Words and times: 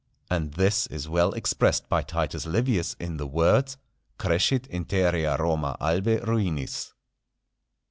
And 0.31 0.55
this 0.55 0.87
is 0.87 1.07
well 1.07 1.31
expressed 1.33 1.87
by 1.87 2.01
Titus 2.01 2.47
Livius, 2.47 2.95
in 2.95 3.17
the 3.17 3.27
words, 3.27 3.77
"Crescit 4.17 4.65
interea 4.67 5.37
Roma 5.37 5.77
Albae 5.79 6.19
ruinis." 6.25 6.93